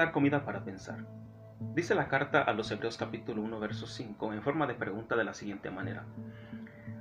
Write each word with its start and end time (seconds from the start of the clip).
dar 0.00 0.12
comida 0.12 0.46
para 0.46 0.64
pensar. 0.64 1.04
Dice 1.74 1.94
la 1.94 2.08
carta 2.08 2.40
a 2.40 2.54
los 2.54 2.70
Hebreos 2.70 2.96
capítulo 2.96 3.42
1, 3.42 3.60
verso 3.60 3.86
5, 3.86 4.32
en 4.32 4.42
forma 4.42 4.66
de 4.66 4.74
pregunta 4.74 5.14
de 5.14 5.24
la 5.24 5.34
siguiente 5.34 5.70
manera. 5.70 6.06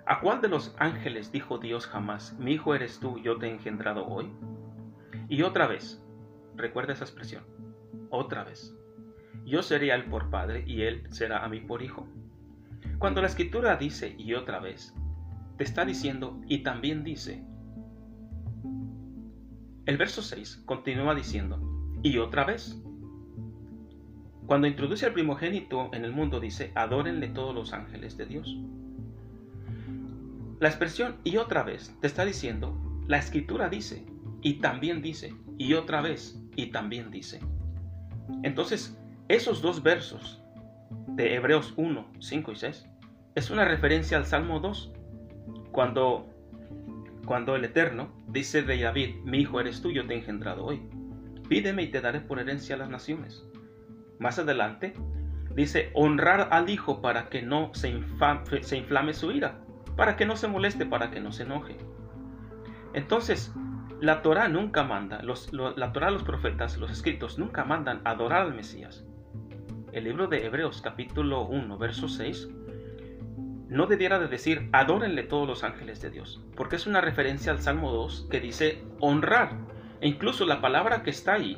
¿A 0.06 0.20
cuál 0.20 0.42
de 0.42 0.50
los 0.50 0.76
ángeles 0.78 1.32
dijo 1.32 1.60
Dios 1.60 1.88
jamás, 1.88 2.38
mi 2.40 2.54
hijo 2.54 2.76
eres 2.76 3.00
tú, 3.00 3.18
yo 3.20 3.38
te 3.38 3.48
he 3.48 3.52
engendrado 3.52 4.06
hoy? 4.06 4.30
Y 5.30 5.44
otra 5.44 5.66
vez, 5.66 6.04
recuerda 6.58 6.92
esa 6.92 7.06
expresión, 7.06 7.46
otra 8.10 8.44
vez, 8.44 8.76
yo 9.46 9.64
seré 9.64 9.94
a 9.94 9.96
él 9.96 10.04
por 10.06 10.30
padre 10.30 10.66
y 10.68 10.82
él 10.82 11.08
será 11.10 11.46
a 11.46 11.48
mí 11.48 11.62
por 11.62 11.82
hijo. 11.82 12.06
Cuando 12.98 13.22
la 13.22 13.28
escritura 13.28 13.78
dice 13.78 14.14
y 14.18 14.34
otra 14.34 14.60
vez, 14.60 14.94
te 15.58 15.64
está 15.64 15.86
diciendo 15.86 16.42
y 16.48 16.64
también 16.64 17.06
dice. 17.06 17.46
El 19.86 19.96
verso 19.96 20.22
6 20.22 20.64
continúa 20.66 21.16
diciendo 21.16 21.62
y 22.04 22.18
otra 22.18 22.44
vez. 22.44 22.82
Cuando 24.50 24.66
introduce 24.66 25.06
al 25.06 25.14
primogénito 25.14 25.92
en 25.94 26.04
el 26.04 26.12
mundo 26.12 26.40
dice, 26.40 26.72
adórenle 26.74 27.28
todos 27.28 27.54
los 27.54 27.72
ángeles 27.72 28.18
de 28.18 28.26
Dios. 28.26 28.58
La 30.60 30.70
expresión 30.70 31.18
y 31.24 31.38
otra 31.38 31.62
vez 31.62 31.96
te 32.02 32.08
está 32.08 32.26
diciendo, 32.26 32.76
la 33.06 33.20
escritura 33.20 33.70
dice, 33.70 34.08
y 34.42 34.56
también 34.56 35.04
dice, 35.04 35.36
y 35.60 35.76
otra 35.76 36.02
vez, 36.02 36.42
y 36.56 36.72
también 36.72 37.12
dice. 37.12 37.42
Entonces, 38.42 39.00
esos 39.28 39.62
dos 39.62 39.84
versos 39.84 40.42
de 41.10 41.36
Hebreos 41.36 41.76
1, 41.78 42.08
5 42.18 42.52
y 42.52 42.56
6 42.56 42.88
es 43.36 43.52
una 43.52 43.66
referencia 43.66 44.18
al 44.18 44.26
Salmo 44.26 44.60
2, 44.60 44.92
cuando, 45.72 46.28
cuando 47.24 47.56
el 47.56 47.66
Eterno 47.66 48.12
dice 48.30 48.64
de 48.64 48.82
David, 48.82 49.18
mi 49.26 49.42
hijo 49.42 49.60
eres 49.60 49.80
tú, 49.84 49.92
yo 49.92 50.08
te 50.08 50.16
he 50.16 50.18
engendrado 50.18 50.66
hoy. 50.66 50.82
Pídeme 51.48 51.84
y 51.84 51.92
te 51.92 52.02
daré 52.02 52.20
por 52.20 52.40
herencia 52.40 52.74
a 52.74 52.80
las 52.80 52.90
naciones. 52.90 53.44
Más 54.20 54.38
adelante 54.38 54.94
dice, 55.56 55.90
honrar 55.94 56.50
al 56.52 56.70
hijo 56.70 57.02
para 57.02 57.30
que 57.30 57.42
no 57.42 57.72
se, 57.74 57.90
inflame 57.90 59.14
su 59.14 59.32
ira, 59.32 59.60
para 59.96 60.16
que 60.16 60.26
no 60.26 60.36
se 60.36 60.48
moleste, 60.48 60.86
para 60.86 61.10
que 61.10 61.20
no 61.20 61.32
se 61.32 61.44
enoje. 61.44 61.78
Entonces, 62.94 63.54
la 64.00 64.22
Torah 64.22 64.48
nunca 64.48 64.84
manda, 64.84 65.22
los, 65.24 65.52
la 65.52 65.92
Torah, 65.92 66.12
los 66.12 66.24
profetas, 66.24 66.78
los 66.78 66.92
escritos 66.92 67.40
nunca 67.40 67.66
mandan 67.66 68.02
adorar 68.06 68.44
al 68.44 68.54
Mesías 68.54 69.06
el 69.92 70.04
libro 70.04 70.28
de 70.28 70.46
Hebreos 70.46 70.82
capítulo 70.82 71.46
1, 71.46 71.78
verso 71.78 72.08
6, 72.08 72.50
no 73.70 73.88
debiera 73.88 74.20
de 74.20 74.28
decir 74.28 74.70
adórenle 74.72 75.24
todos 75.24 75.48
los 75.48 75.64
ángeles 75.64 76.02
de 76.02 76.10
Dios, 76.10 76.42
porque 76.56 76.76
es 76.76 76.88
una 76.88 77.02
referencia 77.02 77.52
al 77.52 77.62
Salmo 77.62 77.92
2 77.92 78.28
que 78.30 78.40
dice 78.40 78.84
honrar. 79.00 79.52
E 80.02 80.08
incluso 80.08 80.46
la 80.46 80.62
palabra 80.62 81.04
que 81.04 81.10
está 81.10 81.34
ahí, 81.34 81.58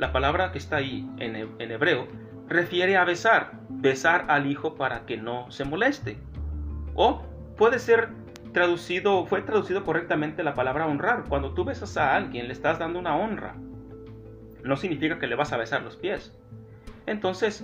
la 0.00 0.12
palabra 0.12 0.50
que 0.50 0.56
está 0.56 0.76
ahí 0.76 1.06
en, 1.18 1.36
en 1.36 1.70
hebreo, 1.70 2.08
refiere 2.48 2.96
a 2.96 3.04
besar, 3.04 3.52
besar 3.68 4.24
al 4.28 4.50
hijo 4.50 4.74
para 4.74 5.04
que 5.04 5.18
no 5.18 5.50
se 5.50 5.66
moleste. 5.66 6.16
O 6.94 7.22
puede 7.58 7.78
ser 7.78 8.08
traducido, 8.54 9.26
fue 9.26 9.42
traducido 9.42 9.84
correctamente 9.84 10.42
la 10.42 10.54
palabra 10.54 10.86
honrar. 10.86 11.24
Cuando 11.28 11.52
tú 11.52 11.64
besas 11.64 11.98
a 11.98 12.16
alguien, 12.16 12.46
le 12.46 12.54
estás 12.54 12.78
dando 12.78 12.98
una 12.98 13.14
honra. 13.14 13.54
No 14.64 14.76
significa 14.78 15.18
que 15.18 15.26
le 15.26 15.34
vas 15.34 15.52
a 15.52 15.58
besar 15.58 15.82
los 15.82 15.96
pies. 15.96 16.34
Entonces, 17.04 17.62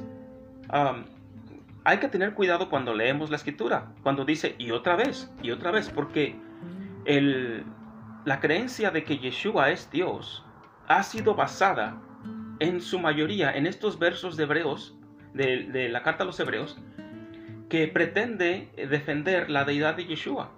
hay 1.84 1.98
que 1.98 2.09
tener 2.09 2.34
cuidado 2.34 2.69
cuando 2.69 2.93
leemos 2.93 3.31
la 3.31 3.37
escritura, 3.37 3.93
cuando 4.03 4.27
dice 4.27 4.56
y 4.59 4.73
otra 4.73 4.95
vez, 4.95 5.33
y 5.43 5.53
otra 5.53 5.71
vez, 5.71 5.89
porque 5.89 6.37
la 8.27 8.41
creencia 8.41 8.91
de 8.91 9.05
que 9.05 9.17
Yeshua 9.17 9.71
es 9.71 9.91
Dios 9.91 10.45
ha 10.87 11.03
sido 11.03 11.34
basada 11.34 11.97
en 12.59 12.81
su 12.81 12.99
mayoría 12.99 13.53
en 13.53 13.67
estos 13.67 13.99
versos 13.99 14.37
de 14.37 14.45
Hebreos, 14.45 14.97
de, 15.35 15.89
la 15.91 16.03
carta 16.03 16.22
a 16.22 16.27
los 16.27 16.41
Hebreos, 16.41 16.78
que 17.69 17.89
pretende 17.89 18.71
defender 18.77 19.50
la 19.50 19.65
deidad 19.65 19.97
de 19.97 20.06
Yeshua. 20.06 20.53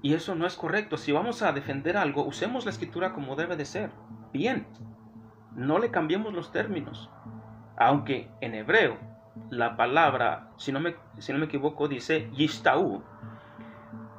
Y 0.00 0.14
eso 0.14 0.34
no 0.34 0.46
es 0.46 0.56
correcto. 0.56 0.96
Si 0.96 1.12
vamos 1.12 1.42
a 1.42 1.52
defender 1.52 1.96
algo, 1.96 2.24
usemos 2.24 2.64
la 2.64 2.70
escritura 2.70 3.12
como 3.12 3.36
debe 3.36 3.56
de 3.56 3.64
ser. 3.64 3.90
Bien. 4.32 4.66
No 5.54 5.78
le 5.78 5.90
cambiemos 5.90 6.32
los 6.32 6.50
términos. 6.50 7.10
Aunque 7.76 8.28
en 8.40 8.54
hebreo 8.54 8.98
la 9.50 9.76
palabra, 9.76 10.50
si 10.56 10.72
no 10.72 10.80
me, 10.80 10.96
si 11.18 11.32
no 11.32 11.38
me 11.38 11.46
equivoco, 11.46 11.88
dice 11.88 12.28
Yistau 12.32 13.02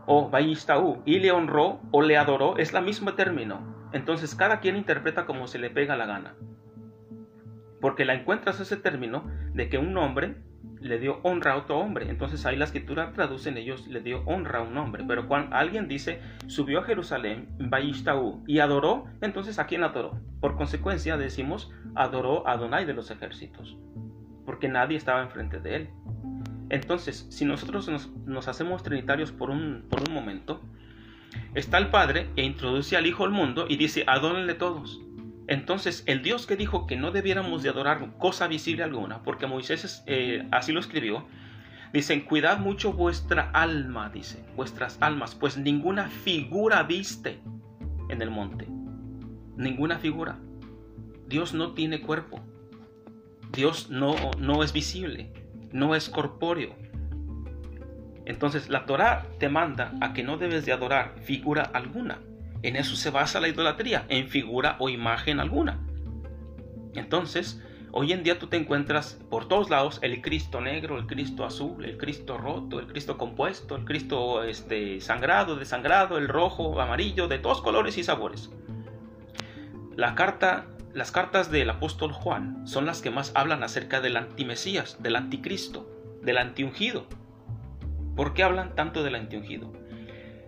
o 0.05 0.29
Bayistau, 0.29 1.01
y 1.05 1.19
le 1.19 1.31
honró 1.31 1.79
o 1.91 2.01
le 2.01 2.17
adoró, 2.17 2.57
es 2.57 2.73
la 2.73 2.81
mismo 2.81 3.13
término. 3.13 3.61
Entonces 3.93 4.35
cada 4.35 4.59
quien 4.59 4.75
interpreta 4.75 5.25
como 5.25 5.47
se 5.47 5.59
le 5.59 5.69
pega 5.69 5.95
la 5.95 6.05
gana. 6.05 6.35
Porque 7.83 8.05
la 8.05 8.13
encuentras 8.13 8.61
ese 8.61 8.77
término 8.77 9.29
de 9.53 9.67
que 9.67 9.77
un 9.77 9.97
hombre 9.97 10.37
le 10.79 10.99
dio 10.99 11.19
honra 11.23 11.51
a 11.51 11.57
otro 11.57 11.79
hombre. 11.79 12.09
Entonces 12.09 12.45
ahí 12.45 12.55
la 12.55 12.63
escritura 12.63 13.11
traduce 13.11 13.49
en 13.49 13.57
ellos, 13.57 13.87
le 13.87 13.99
dio 13.99 14.23
honra 14.25 14.59
a 14.59 14.61
un 14.61 14.77
hombre. 14.77 15.03
Pero 15.05 15.27
cuando 15.27 15.53
alguien 15.53 15.89
dice, 15.89 16.21
subió 16.47 16.79
a 16.79 16.83
Jerusalén, 16.83 17.49
Baishtaú, 17.59 18.41
y 18.47 18.59
adoró, 18.59 19.07
entonces 19.19 19.59
¿a 19.59 19.65
quién 19.65 19.83
adoró? 19.83 20.17
Por 20.39 20.55
consecuencia 20.55 21.17
decimos, 21.17 21.73
adoró 21.93 22.47
a 22.47 22.53
Adonai 22.53 22.85
de 22.85 22.93
los 22.93 23.11
ejércitos. 23.11 23.77
Porque 24.45 24.69
nadie 24.69 24.95
estaba 24.95 25.21
enfrente 25.21 25.59
de 25.59 25.75
él. 25.75 25.89
Entonces, 26.69 27.27
si 27.31 27.43
nosotros 27.43 27.89
nos, 28.25 28.47
hacemos 28.47 28.81
trinitarios 28.81 29.33
por 29.33 29.49
un, 29.49 29.87
por 29.89 29.99
un 30.07 30.13
momento, 30.13 30.61
está 31.53 31.79
el 31.79 31.89
Padre 31.89 32.29
e 32.37 32.45
introduce 32.45 32.95
al 32.95 33.07
Hijo 33.07 33.25
al 33.25 33.31
mundo 33.31 33.65
y 33.67 33.75
dice, 33.75 34.05
adórenle 34.07 34.53
todos. 34.53 35.02
Entonces, 35.47 36.03
el 36.05 36.21
Dios 36.21 36.45
que 36.45 36.55
dijo 36.55 36.87
que 36.87 36.95
no 36.95 37.11
debiéramos 37.11 37.63
de 37.63 37.69
adorar 37.69 38.17
cosa 38.17 38.47
visible 38.47 38.83
alguna, 38.83 39.23
porque 39.23 39.45
Moisés 39.45 40.03
eh, 40.05 40.47
así 40.51 40.71
lo 40.71 40.79
escribió, 40.79 41.25
dicen, 41.91 42.21
cuidad 42.21 42.59
mucho 42.59 42.93
vuestra 42.93 43.51
alma, 43.51 44.09
dice, 44.09 44.45
vuestras 44.55 44.97
almas, 45.01 45.35
pues 45.35 45.57
ninguna 45.57 46.09
figura 46.09 46.83
viste 46.83 47.39
en 48.09 48.21
el 48.21 48.29
monte, 48.29 48.67
ninguna 49.57 49.99
figura. 49.99 50.39
Dios 51.27 51.53
no 51.53 51.73
tiene 51.73 52.01
cuerpo, 52.01 52.41
Dios 53.51 53.89
no, 53.89 54.15
no 54.37 54.63
es 54.63 54.71
visible, 54.71 55.33
no 55.71 55.93
es 55.93 56.09
corpóreo. 56.09 56.75
Entonces 58.25 58.69
la 58.69 58.85
Torah 58.85 59.27
te 59.39 59.49
manda 59.49 59.93
a 59.99 60.13
que 60.13 60.23
no 60.23 60.37
debes 60.37 60.65
de 60.65 60.71
adorar 60.71 61.15
figura 61.23 61.63
alguna. 61.63 62.19
En 62.63 62.77
eso 62.77 62.95
se 62.95 63.09
basa 63.09 63.41
la 63.41 63.49
idolatría, 63.49 64.05
en 64.07 64.29
figura 64.29 64.77
o 64.79 64.87
imagen 64.87 65.41
alguna. 65.41 65.79
Entonces, 66.95 67.61
hoy 67.91 68.13
en 68.13 68.23
día 68.23 68.39
tú 68.39 68.47
te 68.47 68.55
encuentras 68.55 69.19
por 69.29 69.49
todos 69.49 69.69
lados 69.69 69.99
el 70.01 70.21
Cristo 70.21 70.61
negro, 70.61 70.97
el 70.97 71.05
Cristo 71.05 71.43
azul, 71.43 71.83
el 71.83 71.97
Cristo 71.97 72.37
roto, 72.37 72.79
el 72.79 72.87
Cristo 72.87 73.17
compuesto, 73.17 73.75
el 73.75 73.83
Cristo 73.83 74.43
este, 74.43 75.01
sangrado, 75.01 75.57
desangrado, 75.57 76.17
el 76.17 76.29
rojo, 76.29 76.79
amarillo, 76.79 77.27
de 77.27 77.37
todos 77.37 77.61
colores 77.61 77.97
y 77.97 78.03
sabores. 78.03 78.49
La 79.97 80.15
carta, 80.15 80.65
las 80.93 81.11
cartas 81.11 81.51
del 81.51 81.69
apóstol 81.69 82.13
Juan 82.13 82.65
son 82.65 82.85
las 82.85 83.01
que 83.01 83.11
más 83.11 83.33
hablan 83.35 83.61
acerca 83.63 83.99
del 83.99 84.15
antimesías, 84.15 85.03
del 85.03 85.17
anticristo, 85.17 85.85
del 86.21 86.37
antiungido. 86.37 87.07
¿Por 88.15 88.33
qué 88.33 88.43
hablan 88.43 88.73
tanto 88.73 89.03
del 89.03 89.15
antiungido? 89.15 89.73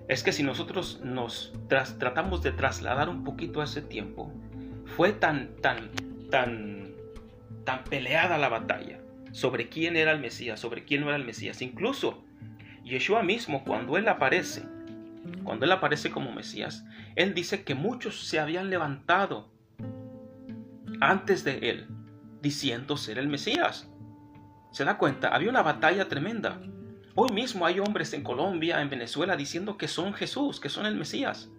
Es 0.08 0.24
que 0.24 0.32
si 0.32 0.44
nosotros 0.44 1.02
nos 1.04 1.54
tratamos 1.68 2.44
de 2.44 2.52
trasladar 2.52 3.10
un 3.10 3.24
poquito 3.24 3.62
a 3.62 3.64
ese 3.64 3.82
tiempo, 3.82 4.32
fue 4.86 5.12
tan, 5.14 5.56
tan, 5.62 5.90
tan, 6.30 6.94
tan 7.64 7.84
peleada 7.86 8.38
la 8.38 8.50
batalla 8.50 9.00
sobre 9.32 9.68
quién 9.68 9.98
era 9.98 10.12
el 10.12 10.20
Mesías, 10.20 10.60
sobre 10.60 10.86
quién 10.86 11.02
no 11.02 11.08
era 11.08 11.18
el 11.18 11.26
Mesías. 11.26 11.62
Incluso 11.62 12.24
Yeshua 12.84 13.24
mismo, 13.24 13.64
cuando 13.64 13.98
él 13.98 14.08
aparece, 14.08 14.64
cuando 15.44 15.66
él 15.66 15.72
aparece 15.72 16.12
como 16.12 16.32
Mesías, 16.32 16.86
él 17.16 17.34
dice 17.34 17.64
que 17.64 17.74
muchos 17.76 18.28
se 18.28 18.40
habían 18.40 18.70
levantado 18.70 19.50
antes 21.02 21.44
de 21.44 21.70
él, 21.70 21.88
diciendo 22.42 22.96
ser 22.96 23.18
el 23.18 23.28
Mesías. 23.28 23.90
¿Se 24.72 24.86
da 24.86 24.98
cuenta? 24.98 25.30
Había 25.30 25.50
una 25.50 25.64
batalla 25.64 26.08
tremenda. 26.08 26.62
Hoy 27.18 27.32
mismo 27.32 27.66
hay 27.66 27.80
hombres 27.80 28.12
en 28.12 28.24
Colombia, 28.24 28.82
en 28.82 28.90
Venezuela, 28.90 29.38
diciendo 29.38 29.78
que 29.78 29.88
son 29.88 30.14
Jesús, 30.14 30.60
que 30.60 30.68
son 30.68 30.86
el 30.86 30.98
Mesías. 30.98 31.50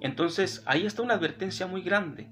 Entonces 0.00 0.62
ahí 0.64 0.86
está 0.86 1.02
una 1.02 1.12
advertencia 1.12 1.66
muy 1.66 1.82
grande. 1.82 2.30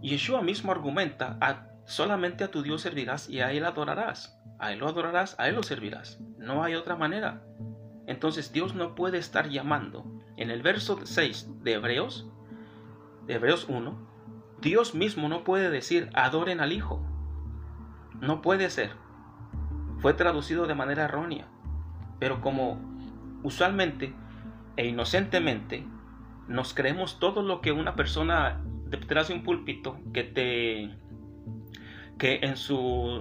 Yeshua 0.00 0.40
mismo 0.40 0.72
argumenta, 0.72 1.38
solamente 1.84 2.42
a 2.42 2.50
tu 2.50 2.62
Dios 2.62 2.80
servirás 2.80 3.28
y 3.28 3.40
a 3.40 3.52
Él 3.52 3.66
adorarás. 3.66 4.40
A 4.58 4.72
Él 4.72 4.78
lo 4.78 4.88
adorarás, 4.88 5.38
a 5.38 5.46
Él 5.46 5.56
lo 5.56 5.62
servirás. 5.62 6.18
No 6.38 6.64
hay 6.64 6.74
otra 6.74 6.96
manera. 6.96 7.42
Entonces 8.06 8.50
Dios 8.50 8.74
no 8.74 8.94
puede 8.94 9.18
estar 9.18 9.50
llamando. 9.50 10.06
En 10.38 10.50
el 10.50 10.62
verso 10.62 11.00
6 11.04 11.62
de 11.62 11.74
Hebreos, 11.74 12.30
de 13.26 13.34
Hebreos 13.34 13.66
1, 13.68 14.08
Dios 14.62 14.94
mismo 14.94 15.28
no 15.28 15.44
puede 15.44 15.68
decir 15.68 16.08
adoren 16.14 16.60
al 16.60 16.72
Hijo. 16.72 17.06
No 18.22 18.40
puede 18.40 18.70
ser 18.70 18.92
fue 20.00 20.14
traducido 20.14 20.66
de 20.66 20.74
manera 20.74 21.04
errónea, 21.04 21.46
pero 22.18 22.40
como 22.40 22.80
usualmente 23.42 24.14
e 24.76 24.86
inocentemente 24.86 25.86
nos 26.48 26.74
creemos 26.74 27.18
todo 27.18 27.42
lo 27.42 27.60
que 27.60 27.72
una 27.72 27.94
persona 27.94 28.60
detrás 28.86 29.28
de 29.28 29.34
un 29.34 29.42
púlpito 29.42 29.98
que 30.12 30.24
te 30.24 30.90
que 32.18 32.40
en 32.42 32.58
su 32.58 32.76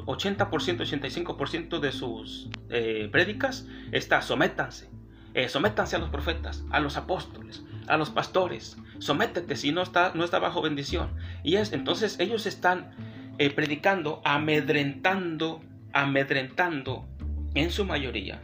80%, 0.07 0.49
85% 0.49 1.79
de 1.79 1.91
sus 1.93 2.49
eh, 2.69 3.07
prédicas 3.09 3.65
está 3.93 4.21
sométanse, 4.21 4.89
eh, 5.33 5.47
sométanse 5.47 5.95
a 5.95 5.99
los 5.99 6.09
profetas, 6.09 6.65
a 6.69 6.81
los 6.81 6.97
apóstoles, 6.97 7.63
a 7.87 7.95
los 7.95 8.09
pastores, 8.09 8.77
sométete 8.99 9.55
si 9.55 9.71
no 9.71 9.83
está, 9.83 10.11
no 10.15 10.25
está 10.25 10.39
bajo 10.39 10.61
bendición. 10.61 11.11
Y 11.43 11.55
es 11.55 11.71
entonces 11.71 12.19
ellos 12.19 12.45
están 12.45 12.91
eh, 13.37 13.49
predicando, 13.49 14.21
amedrentando, 14.25 15.61
amedrentando 15.93 17.07
en 17.53 17.71
su 17.71 17.85
mayoría. 17.85 18.41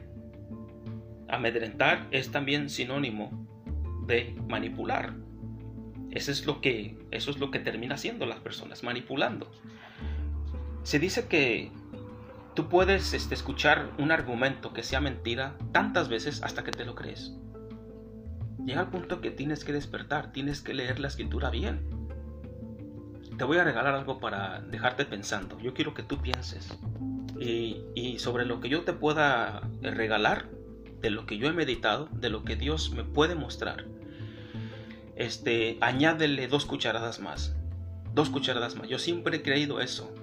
Amedrentar 1.27 2.07
es 2.12 2.31
también 2.31 2.69
sinónimo 2.69 3.47
de 4.07 4.36
manipular. 4.47 5.13
Eso 6.12 6.31
es 6.31 6.45
lo 6.45 6.62
que, 6.62 6.97
eso 7.12 7.31
es 7.31 7.39
lo 7.39 7.51
que 7.51 7.59
termina 7.59 7.95
haciendo 7.95 8.25
las 8.25 8.39
personas, 8.39 8.83
manipulando. 8.83 9.51
Se 10.83 11.00
dice 11.00 11.27
que 11.27 11.71
tú 12.53 12.69
puedes 12.69 13.13
este, 13.13 13.33
escuchar 13.33 13.91
un 13.98 14.12
argumento 14.12 14.71
que 14.71 14.83
sea 14.83 15.01
mentira 15.01 15.57
tantas 15.71 16.07
veces 16.07 16.41
hasta 16.44 16.63
que 16.63 16.71
te 16.71 16.86
lo 16.86 16.95
crees. 16.95 17.33
Llega 18.65 18.81
al 18.81 18.89
punto 18.89 19.19
que 19.21 19.31
tienes 19.31 19.63
que 19.63 19.74
despertar, 19.74 20.31
tienes 20.31 20.62
que 20.62 20.74
leer 20.74 21.00
la 21.00 21.07
escritura 21.07 21.50
bien. 21.50 21.88
Te 23.38 23.44
voy 23.44 23.57
a 23.57 23.63
regalar 23.63 23.94
algo 23.94 24.19
para 24.19 24.62
dejarte 24.62 25.06
pensando. 25.06 25.59
Yo 25.59 25.74
quiero 25.74 25.94
que 25.94 26.03
tú 26.03 26.21
pienses. 26.21 26.77
Y, 27.39 28.17
sobre 28.19 28.45
lo 28.45 28.61
que 28.61 28.69
yo 28.69 28.83
te 28.83 28.93
pueda 28.93 29.67
regalar, 29.81 30.49
de 31.01 31.09
lo 31.09 31.25
que 31.25 31.37
yo 31.37 31.47
he 31.47 31.53
meditado, 31.53 32.07
de 32.13 32.29
lo 32.29 32.43
que 32.43 32.55
Dios 32.55 32.91
me 32.91 33.03
puede 33.03 33.35
mostrar 33.35 33.85
este, 35.15 35.77
añádele 35.81 36.47
dos 36.47 36.65
cucharadas 36.65 37.19
más. 37.19 37.55
Dos 38.13 38.29
cucharadas 38.29 38.75
más. 38.75 38.87
Yo 38.87 38.99
siempre 38.99 39.37
he 39.37 39.41
creído 39.41 39.79
eso. 39.81 40.13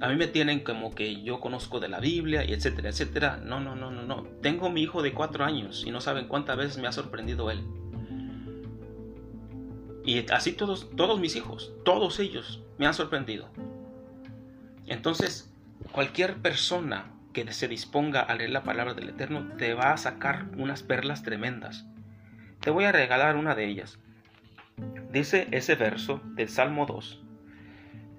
A 0.00 0.08
mí 0.08 0.16
me 0.16 0.26
tienen 0.26 0.60
como 0.60 0.94
que 0.94 1.22
yo 1.22 1.40
conozco 1.40 1.78
de 1.78 1.88
la 1.88 2.00
Biblia 2.00 2.44
y 2.44 2.52
etcétera, 2.52 2.88
etcétera. 2.88 3.40
No, 3.44 3.60
no, 3.60 3.76
no, 3.76 3.90
no, 3.90 4.02
no. 4.02 4.22
Tengo 4.40 4.70
mi 4.70 4.82
hijo 4.82 5.02
de 5.02 5.12
cuatro 5.12 5.44
años 5.44 5.84
y 5.86 5.90
no 5.90 6.00
saben 6.00 6.26
cuántas 6.26 6.56
veces 6.56 6.78
me 6.78 6.88
ha 6.88 6.92
sorprendido 6.92 7.50
él. 7.50 7.62
Y 10.04 10.30
así 10.32 10.52
todos, 10.52 10.88
todos 10.96 11.20
mis 11.20 11.36
hijos, 11.36 11.72
todos 11.84 12.18
ellos 12.18 12.62
me 12.78 12.86
han 12.86 12.94
sorprendido. 12.94 13.48
Entonces, 14.86 15.49
cualquier 15.92 16.36
persona 16.36 17.12
que 17.32 17.50
se 17.52 17.68
disponga 17.68 18.20
a 18.20 18.34
leer 18.34 18.50
la 18.50 18.62
palabra 18.62 18.94
del 18.94 19.10
Eterno 19.10 19.48
te 19.56 19.74
va 19.74 19.92
a 19.92 19.96
sacar 19.96 20.46
unas 20.56 20.82
perlas 20.82 21.22
tremendas. 21.22 21.86
Te 22.60 22.70
voy 22.70 22.84
a 22.84 22.92
regalar 22.92 23.36
una 23.36 23.54
de 23.54 23.66
ellas. 23.66 23.98
Dice 25.10 25.48
ese 25.50 25.74
verso 25.74 26.20
del 26.34 26.48
Salmo 26.48 26.86
2. 26.86 27.22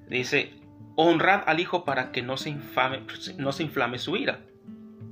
Dice, 0.10 0.54
honrad 0.96 1.44
al 1.48 1.60
Hijo 1.60 1.86
para 1.86 2.12
que 2.12 2.22
no 2.22 2.38
se, 2.38 2.50
inflame 2.50 4.00
su 4.00 4.18
ira. 4.18 4.40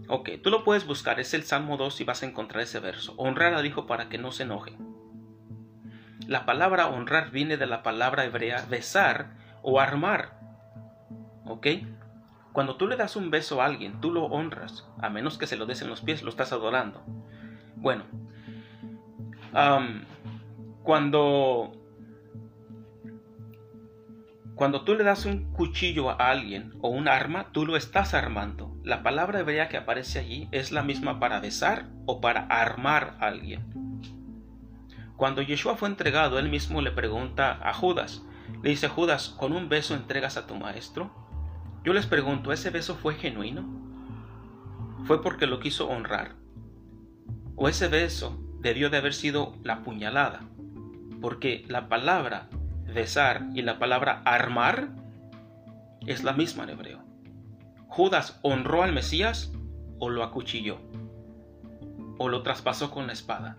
Ok, 0.07 0.29
tú 0.41 0.49
lo 0.49 0.63
puedes 0.63 0.85
buscar, 0.85 1.19
es 1.19 1.33
el 1.33 1.43
Salmo 1.43 1.77
2 1.77 2.01
y 2.01 2.03
vas 2.03 2.23
a 2.23 2.25
encontrar 2.25 2.63
ese 2.63 2.79
verso. 2.79 3.13
Honrar 3.17 3.53
al 3.53 3.65
Hijo 3.65 3.85
para 3.85 4.09
que 4.09 4.17
no 4.17 4.31
se 4.31 4.43
enoje. 4.43 4.73
La 6.27 6.45
palabra 6.45 6.87
honrar 6.87 7.31
viene 7.31 7.57
de 7.57 7.65
la 7.65 7.83
palabra 7.83 8.25
hebrea 8.25 8.65
besar 8.69 9.31
o 9.61 9.79
armar. 9.79 10.39
¿Ok? 11.45 11.67
Cuando 12.59 12.75
tú 12.75 12.87
le 12.87 12.97
das 12.97 13.15
un 13.15 13.31
beso 13.31 13.61
a 13.61 13.65
alguien, 13.67 14.01
tú 14.01 14.11
lo 14.11 14.25
honras, 14.25 14.85
a 14.97 15.09
menos 15.09 15.37
que 15.37 15.47
se 15.47 15.55
lo 15.55 15.65
des 15.65 15.81
en 15.81 15.87
los 15.87 16.01
pies, 16.01 16.23
lo 16.23 16.29
estás 16.29 16.51
adorando. 16.51 17.01
Bueno, 17.77 18.03
cuando, 20.83 21.71
cuando 24.55 24.81
tú 24.81 24.95
le 24.95 25.05
das 25.05 25.23
un 25.23 25.53
cuchillo 25.53 26.09
a 26.09 26.15
alguien 26.15 26.73
o 26.81 26.89
un 26.89 27.07
arma, 27.07 27.53
tú 27.53 27.65
lo 27.65 27.77
estás 27.77 28.13
armando. 28.13 28.75
La 28.83 29.03
palabra 29.03 29.39
hebrea 29.39 29.69
que 29.69 29.77
aparece 29.77 30.19
allí 30.19 30.49
es 30.51 30.73
la 30.73 30.83
misma 30.83 31.17
para 31.17 31.39
besar 31.39 31.85
o 32.07 32.19
para 32.19 32.41
armar 32.41 33.15
a 33.21 33.27
alguien. 33.27 33.63
Cuando 35.15 35.41
Yeshua 35.41 35.77
fue 35.77 35.87
entregado, 35.87 36.37
él 36.39 36.49
mismo 36.49 36.81
le 36.81 36.91
pregunta 36.91 37.57
a 37.63 37.73
Judas, 37.73 38.21
le 38.61 38.71
dice, 38.71 38.89
Judas, 38.89 39.29
¿con 39.29 39.53
un 39.53 39.69
beso 39.69 39.95
entregas 39.95 40.35
a 40.35 40.45
tu 40.45 40.55
maestro? 40.55 41.28
Yo 41.83 41.93
les 41.93 42.05
pregunto, 42.05 42.51
¿ese 42.51 42.69
beso 42.69 42.95
fue 42.95 43.15
genuino? 43.15 43.67
¿Fue 45.05 45.21
porque 45.21 45.47
lo 45.47 45.59
quiso 45.59 45.87
honrar? 45.89 46.35
¿O 47.55 47.67
ese 47.69 47.87
beso 47.87 48.39
debió 48.59 48.89
de 48.89 48.97
haber 48.97 49.13
sido 49.13 49.55
la 49.63 49.83
puñalada, 49.83 50.41
porque 51.21 51.65
la 51.67 51.87
palabra 51.87 52.49
besar 52.93 53.47
y 53.53 53.61
la 53.61 53.79
palabra 53.79 54.21
armar 54.25 54.89
es 56.05 56.23
la 56.23 56.33
misma 56.33 56.63
en 56.63 56.69
hebreo. 56.69 57.03
Judas 57.87 58.39
honró 58.41 58.83
al 58.83 58.93
Mesías 58.93 59.51
o 59.99 60.09
lo 60.09 60.23
acuchilló 60.23 60.79
o 62.17 62.29
lo 62.29 62.43
traspasó 62.43 62.91
con 62.91 63.07
la 63.07 63.13
espada. 63.13 63.57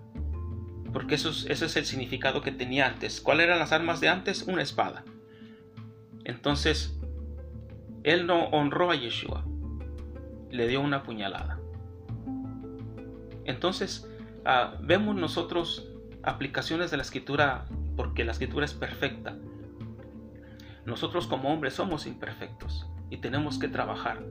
Porque 0.93 1.15
eso 1.15 1.31
es, 1.31 1.77
el 1.77 1.85
significado 1.87 2.43
que 2.43 2.51
tenía 2.51 2.87
antes. 2.87 3.21
¿Cuáles 3.21 3.47
eran 3.47 3.61
las 3.61 3.73
armas 3.73 4.01
de 4.01 4.09
antes? 4.09 4.43
Una 4.43 4.63
espada. 4.63 5.05
Entonces, 6.25 7.00
él 8.05 8.27
no 8.27 8.45
honró 8.47 8.91
a 8.91 8.97
Yeshua, 8.97 9.45
le 10.51 10.69
dio 10.69 10.81
una 10.81 11.03
puñalada. 11.03 11.59
Entonces, 13.45 14.11
Ah, 14.45 14.75
vemos 14.81 15.17
nosotros 15.17 15.87
aplicaciones 16.23 16.91
de 16.91 16.97
la 16.97 17.03
escritura 17.03 17.67
porque 17.97 18.25
la 18.25 18.33
escritura 18.33 18.65
es 18.65 18.73
perfecta. 18.73 19.37
Nosotros 20.87 21.27
como 21.27 21.53
hombres 21.53 21.75
somos 21.75 22.07
imperfectos 22.07 22.87
y 23.11 23.19
tenemos 23.19 23.59
que 23.59 23.69
trabajar. 23.69 24.25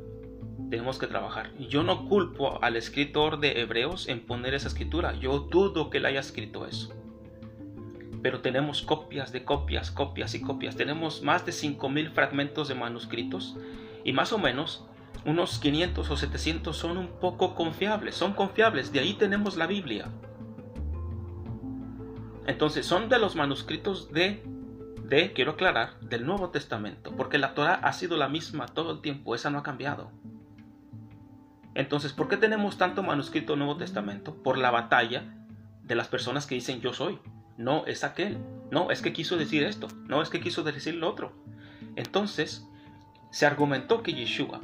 Tenemos 0.71 0.97
que 0.97 1.07
trabajar. 1.07 1.51
Yo 1.57 1.83
no 1.83 2.07
culpo 2.07 2.61
al 2.63 2.75
escritor 2.75 3.39
de 3.39 3.61
Hebreos 3.61 4.07
en 4.07 4.25
poner 4.25 4.55
esa 4.55 4.67
escritura. 4.67 5.13
Yo 5.13 5.39
dudo 5.39 5.89
que 5.89 5.99
él 5.99 6.05
haya 6.05 6.19
escrito 6.19 6.65
eso. 6.65 6.93
Pero 8.21 8.41
tenemos 8.41 8.81
copias 8.81 9.31
de 9.31 9.43
copias, 9.45 9.91
copias 9.91 10.35
y 10.35 10.41
copias. 10.41 10.75
Tenemos 10.75 11.21
más 11.21 11.45
de 11.45 11.51
5.000 11.51 12.11
fragmentos 12.11 12.67
de 12.67 12.75
manuscritos 12.75 13.55
y 14.03 14.13
más 14.13 14.33
o 14.33 14.37
menos 14.37 14.85
unos 15.25 15.59
500 15.59 16.09
o 16.09 16.17
700 16.17 16.75
son 16.75 16.97
un 16.97 17.07
poco 17.07 17.55
confiables, 17.55 18.15
son 18.15 18.33
confiables, 18.33 18.91
de 18.91 18.99
ahí 18.99 19.13
tenemos 19.13 19.57
la 19.57 19.67
Biblia. 19.67 20.07
Entonces 22.47 22.85
son 22.85 23.09
de 23.09 23.19
los 23.19 23.35
manuscritos 23.35 24.11
de, 24.11 24.43
de, 25.03 25.33
quiero 25.33 25.51
aclarar, 25.51 25.99
del 25.99 26.25
Nuevo 26.25 26.49
Testamento, 26.49 27.13
porque 27.15 27.37
la 27.37 27.53
Torah 27.53 27.75
ha 27.75 27.93
sido 27.93 28.17
la 28.17 28.29
misma 28.29 28.65
todo 28.67 28.91
el 28.91 29.01
tiempo, 29.01 29.35
esa 29.35 29.49
no 29.49 29.59
ha 29.59 29.63
cambiado. 29.63 30.11
Entonces, 31.75 32.11
¿por 32.13 32.27
qué 32.27 32.37
tenemos 32.37 32.77
tanto 32.77 33.03
manuscrito 33.03 33.55
Nuevo 33.55 33.77
Testamento? 33.77 34.33
Por 34.41 34.57
la 34.57 34.71
batalla 34.71 35.35
de 35.83 35.95
las 35.95 36.07
personas 36.07 36.47
que 36.47 36.55
dicen 36.55 36.81
yo 36.81 36.93
soy. 36.93 37.19
No, 37.59 37.85
es 37.87 38.05
aquel. 38.05 38.37
No, 38.71 38.89
es 38.89 39.01
que 39.01 39.11
quiso 39.11 39.35
decir 39.35 39.63
esto. 39.63 39.89
No, 40.07 40.21
es 40.21 40.29
que 40.29 40.39
quiso 40.39 40.63
decir 40.63 40.95
lo 40.95 41.09
otro. 41.09 41.33
Entonces, 41.97 42.65
se 43.31 43.45
argumentó 43.45 44.01
que 44.01 44.13
Yeshua 44.13 44.61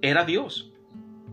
era 0.00 0.24
Dios. 0.24 0.70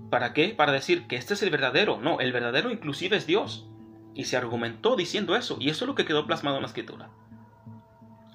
¿Para 0.10 0.34
qué? 0.34 0.56
Para 0.56 0.72
decir 0.72 1.06
que 1.06 1.18
este 1.18 1.36
es 1.36 1.44
el 1.44 1.52
verdadero. 1.52 2.00
No, 2.02 2.20
el 2.20 2.32
verdadero 2.32 2.72
inclusive 2.72 3.16
es 3.16 3.28
Dios. 3.28 3.68
Y 4.16 4.24
se 4.24 4.38
argumentó 4.38 4.96
diciendo 4.96 5.36
eso. 5.36 5.58
Y 5.60 5.70
eso 5.70 5.86
es 5.86 5.88
lo 5.88 5.94
que 5.94 6.06
quedó 6.06 6.26
plasmado 6.26 6.56
en 6.58 6.64
la 6.64 6.68
escritura. 6.68 7.12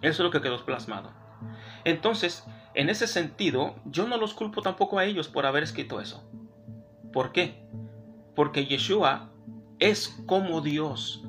Eso 0.00 0.22
es 0.22 0.24
lo 0.26 0.30
que 0.30 0.40
quedó 0.40 0.64
plasmado. 0.64 1.10
Entonces, 1.84 2.44
en 2.74 2.90
ese 2.90 3.08
sentido, 3.08 3.74
yo 3.86 4.06
no 4.06 4.18
los 4.18 4.34
culpo 4.34 4.62
tampoco 4.62 5.00
a 5.00 5.04
ellos 5.04 5.26
por 5.26 5.46
haber 5.46 5.64
escrito 5.64 6.00
eso. 6.00 6.22
¿Por 7.12 7.32
qué? 7.32 7.66
Porque 8.36 8.66
Yeshua 8.66 9.32
es 9.80 10.16
como 10.26 10.60
Dios. 10.60 11.24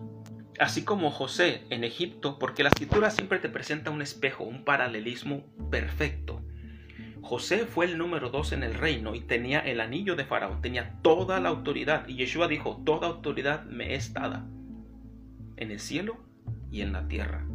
Así 0.59 0.83
como 0.83 1.11
José 1.11 1.65
en 1.69 1.83
Egipto, 1.83 2.39
porque 2.39 2.63
la 2.63 2.69
escritura 2.69 3.11
siempre 3.11 3.37
te 3.39 3.49
presenta 3.49 3.91
un 3.91 4.01
espejo, 4.01 4.43
un 4.43 4.63
paralelismo 4.63 5.45
perfecto. 5.69 6.41
José 7.21 7.65
fue 7.65 7.85
el 7.85 7.97
número 7.97 8.29
dos 8.29 8.53
en 8.53 8.63
el 8.63 8.73
reino 8.73 9.13
y 9.13 9.21
tenía 9.21 9.59
el 9.59 9.81
anillo 9.81 10.15
de 10.15 10.25
Faraón, 10.25 10.61
tenía 10.61 10.99
toda 11.01 11.39
la 11.39 11.49
autoridad. 11.49 12.07
Y 12.07 12.15
Yeshua 12.15 12.47
dijo, 12.47 12.81
toda 12.85 13.07
autoridad 13.07 13.65
me 13.65 13.95
es 13.95 14.13
dada 14.13 14.47
en 15.57 15.71
el 15.71 15.79
cielo 15.79 16.17
y 16.71 16.81
en 16.81 16.93
la 16.93 17.07
tierra. 17.07 17.45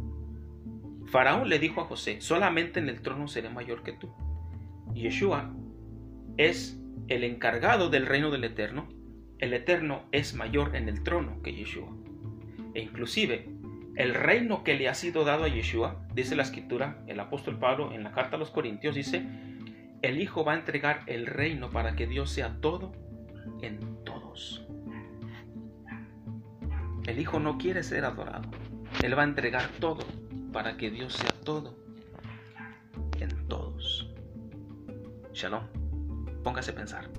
Faraón 1.07 1.49
le 1.49 1.59
dijo 1.59 1.81
a 1.81 1.85
José, 1.85 2.21
solamente 2.21 2.79
en 2.79 2.87
el 2.87 3.01
trono 3.01 3.27
seré 3.27 3.49
mayor 3.49 3.83
que 3.83 3.93
tú. 3.93 4.13
Yeshua 4.93 5.53
es 6.37 6.79
el 7.07 7.23
encargado 7.23 7.89
del 7.89 8.05
reino 8.05 8.31
del 8.31 8.43
Eterno. 8.45 8.87
El 9.39 9.53
Eterno 9.53 10.03
es 10.11 10.35
mayor 10.35 10.75
en 10.75 10.87
el 10.87 11.03
trono 11.03 11.41
que 11.41 11.53
Yeshua. 11.53 12.02
E 12.73 12.81
inclusive 12.81 13.47
el 13.95 14.15
reino 14.15 14.63
que 14.63 14.73
le 14.73 14.89
ha 14.89 14.95
sido 14.95 15.23
dado 15.23 15.43
a 15.43 15.47
Yeshua, 15.47 16.05
dice 16.13 16.35
la 16.35 16.43
escritura, 16.43 17.03
el 17.07 17.19
apóstol 17.19 17.59
Pablo 17.59 17.93
en 17.93 18.03
la 18.03 18.11
carta 18.11 18.37
a 18.37 18.39
los 18.39 18.49
Corintios 18.49 18.95
dice, 18.95 19.23
el 20.01 20.19
Hijo 20.21 20.43
va 20.43 20.53
a 20.53 20.55
entregar 20.55 21.01
el 21.05 21.27
reino 21.27 21.69
para 21.69 21.95
que 21.95 22.07
Dios 22.07 22.31
sea 22.31 22.57
todo 22.59 22.91
en 23.61 24.03
todos. 24.03 24.65
El 27.05 27.19
Hijo 27.19 27.39
no 27.39 27.57
quiere 27.57 27.83
ser 27.83 28.05
adorado. 28.05 28.49
Él 29.03 29.17
va 29.17 29.21
a 29.21 29.25
entregar 29.25 29.67
todo 29.79 30.05
para 30.51 30.77
que 30.77 30.89
Dios 30.89 31.13
sea 31.13 31.31
todo 31.43 31.77
en 33.19 33.47
todos. 33.47 34.09
Shalom. 35.33 35.63
Póngase 36.43 36.71
a 36.71 36.75
pensar. 36.75 37.09